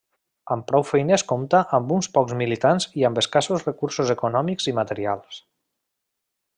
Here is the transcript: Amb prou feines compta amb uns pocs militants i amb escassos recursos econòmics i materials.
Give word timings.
Amb 0.53 0.63
prou 0.69 0.85
feines 0.91 1.23
compta 1.31 1.59
amb 1.79 1.93
uns 1.97 2.09
pocs 2.15 2.35
militants 2.41 2.89
i 3.01 3.07
amb 3.11 3.21
escassos 3.25 3.69
recursos 3.71 4.13
econòmics 4.17 4.71
i 4.73 4.77
materials. 4.83 5.41